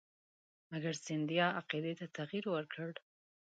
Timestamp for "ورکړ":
2.51-2.91